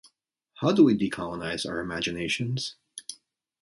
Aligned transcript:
How 0.55 0.71
do 0.71 0.83
we 0.83 0.97
decolonize 0.97 1.63
our 1.69 1.79
imaginations? 1.79 2.75